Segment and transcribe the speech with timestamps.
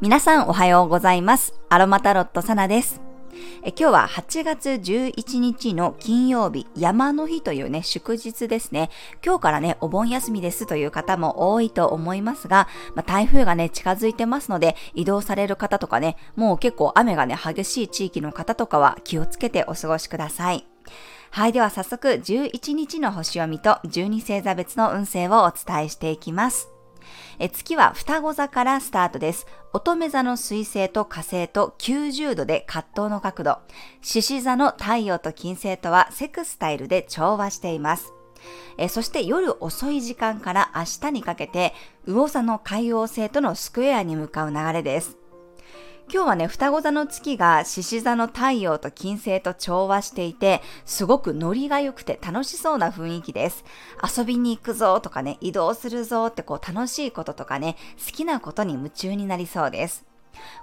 [0.00, 1.60] 皆さんおはようございます。
[1.68, 3.02] アロマタロットサナです。
[3.62, 8.88] え今日は8月11日の金曜日、山の日というね、祝日ですね。
[9.22, 20.66] 今日からね、お盆休みですという方も多いと思いますが、まあ、台風がね、近づいてますので、移動される方とかね、もう結構雨がね、激しい地域の方とかは気をつけてお過ごしください。
[21.34, 26.68] はい、では早速11日の星読みと12星座別の運勢をお伝えしていきます。
[27.38, 29.46] え月は双子座からスタートです。
[29.72, 33.58] 乙女座の水星と火星と90度で葛藤の角度。
[34.02, 38.12] 獅子座の太陽と金星とはセクスタイルで調和しています。
[38.76, 41.72] えそして夜遅い時間から明日にかけて、
[42.06, 45.16] 魚座の海王星とのスクエアに向かう流れです。
[46.14, 53.64] 今日はね、双子座の月が獅子座の太陽と金星と調和していて、すごくノリが良くて楽しそうな雰囲気です。
[54.18, 60.11] 遊びに行くぞとかね、移動するぞってこう楽しいこととかね、好きなことに夢中になりそうです。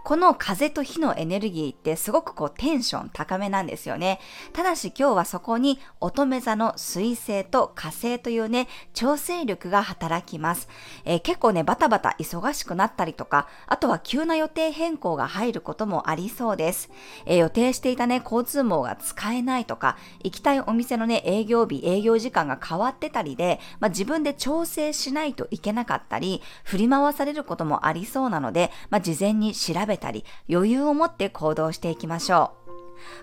[0.04, 4.20] この風と火のエネルギーってすごくこうテンション高めなんですよね。
[4.54, 10.68] ただし今日はそこに乙女座の水星と火星というね、調整力が働きます。
[11.06, 16.90] えー、結構ね、バタバタ忙しくなったりとか、あとは急な予定変更が入ることもありそうです。
[17.26, 32.60] えー、予定していたね、交通網が使えないとか、行きたいお店のね、営業日、営業時間が変わってたりで、まあ、自分で調整しないといけなかったり、振り回されることもありそうなので、まあ、事前に調べたり、余裕を持って行動していきましょう。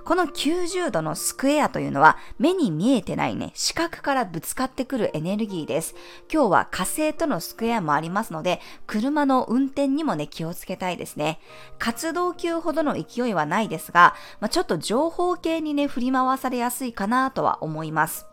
[0.04, 5.94] この90度のスクエアというのは目に見えてないね、視覚からぶつかってくるエネルギーです。
[6.32, 11.40] 今日は火星とのスクエアもありますので、車の運転にもね、気をつけたいですね。
[11.78, 18.26] 活動級ほどの勢いはないですが、まあ、ちょっと情報系にね、振り回されやすいかなとは思います。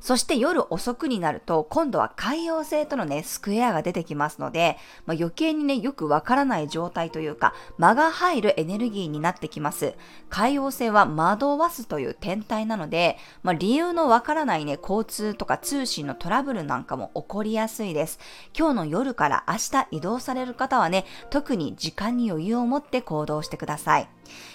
[0.00, 9.94] そして夜遅くになると、今度は海洋星とのね、スクエアが出てきますので、まあ、余計にね、よくわからない状態というか、間が入るエネルギーになってきます。
[10.28, 18.18] 海洋星は惑わすという天体なので、まあ、理由のわからないね、交通とか通信のトラブルなんかも起こりやすいです。
[18.56, 24.08] 今日の夜から明日移動される方はね、特に時間に余裕を持って行動してください。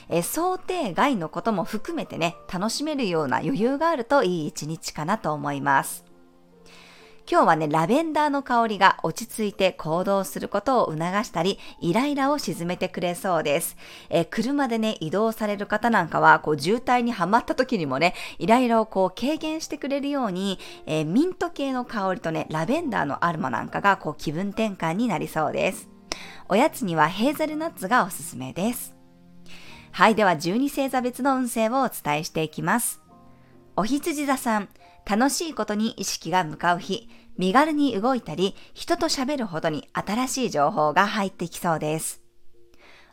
[0.10, 6.06] え想定外のことも含めてね、楽しめるような余裕があるといい一日かなと思います。
[7.30, 13.78] 今日はね、ラベンダーの香りが落ち着いて行動することを促したり、イライラを沈めてくれそうです。
[14.10, 25.94] え車でね、移動される方なんかは、こう、渋滞にはまった時にもね、イライラをこう、軽減してくれるように、えー、ミント系の香りとね、ラベンダーのアルマなんかが、こう、気分転換になりそうです。
[26.50, 28.96] おやつにはヘーゼルナッツがおすすめです。
[29.92, 33.02] はい、では12星座別の運勢をお伝えしていきます。
[33.76, 34.70] お羊座さん、
[35.06, 42.22] 楽しいことに意識が向かう日、身軽に動いたり、人と喋るほどに新しい情報が入ってきそうです。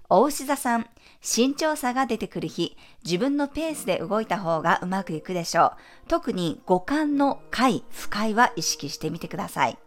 [0.09, 0.87] お牛座さん、
[1.21, 5.73] 慎重さが出てくる日、自分のペースで動いた方がうまくいくでしょう。
[6.09, 9.79] 特に五感の快、不快は意識してみてください。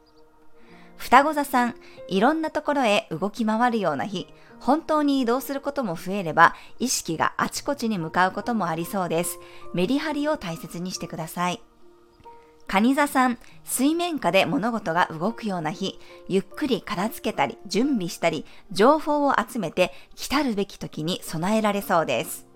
[0.95, 1.75] 双子座さん、
[2.07, 4.27] いろんなところへ動き回るような日、
[4.61, 9.39] 本当に移動することも増えれば、意識があちこちに向かうこともありそうです。
[9.73, 11.61] メリハリを大切にしてください。
[12.73, 22.47] 蟹座さん、水面下で物事が動くような日、ゆっくり片付けたり、準備したり、情報を集めて、来たるべき時に備えられそうです。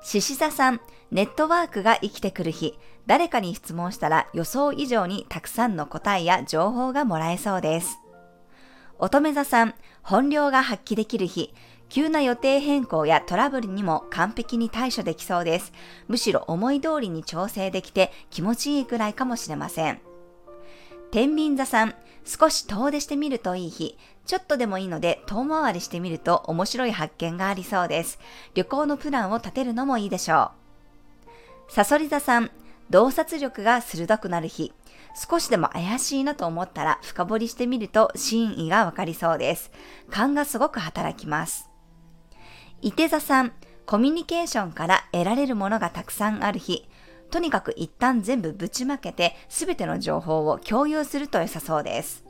[0.00, 7.98] 獅子座さん、ネットワークが生きてくる日、誰かに質問したら予想以上にたくさんの答えや情報がもらえそうです。
[9.00, 11.52] 乙女座さん、本領が発揮できる日、
[11.88, 15.72] 急な予定変更やトラブルにも完璧に対処できそうです。
[16.08, 20.00] むしろ思い通りに調整できて気持ちいいくらいかもしれません。
[21.10, 28.18] 天秤座さん、少し遠出してみるといい日、ちょっとでもいいので遠回りしてみると面白い発見がありそうです。
[28.54, 30.50] 旅行のプランを立てるのもいいでしょ
[31.68, 31.72] う。
[31.72, 32.50] サソリ座さん、
[32.90, 34.72] 洞察力が鋭くなる日。
[35.30, 39.70] 少しでも怪しいなと思ったら深掘りしてみると真意がわかりそうです。
[40.10, 41.70] 勘がすごく働きます。
[42.86, 43.52] 伊手座さん、
[43.84, 46.88] コミュニケーションから得られるものがたくさんある日。
[47.32, 52.24] とにかく一旦全部ぶちまけて全ての情報を共有すると良さそうです。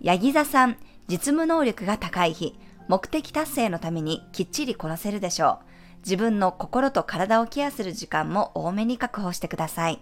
[0.00, 0.76] ヤギ座さん、
[1.08, 2.56] 実務能力が高い日。
[2.86, 5.64] 目的達成のためにきっちりこなせるでしょう。
[6.04, 10.00] 自分の心と体をケアする時間も多めに確保してください。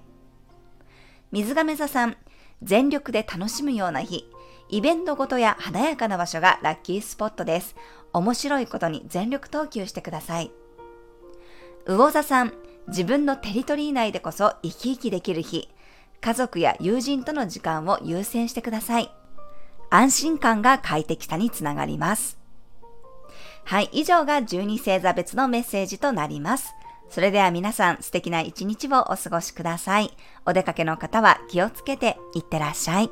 [1.32, 2.18] 水亀座さん、
[2.62, 4.30] 全力で楽しむような日、
[4.68, 7.74] イベントごとや華やかな場所がラッキースポットです。
[8.16, 10.50] 面白いことに全力投球してください。
[11.86, 12.52] 魚座さん、
[12.88, 15.68] 自分のテリトリー内でこそ生き生きできる日、
[16.22, 19.10] 家族や友人との時間を優先してください。
[19.90, 22.38] 安心感が快適さにつながります。
[23.64, 26.74] はい、以上が12星座別のメッセージとなります。
[27.10, 30.16] それでは皆さん素敵な一日をお過ごしください。
[30.46, 33.10] お出かけの方は気をつけていってらっしゃい。